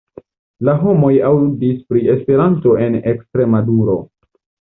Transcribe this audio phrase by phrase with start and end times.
[0.67, 3.99] La homoj aŭdis pri Esperanto en Ekstremaduro.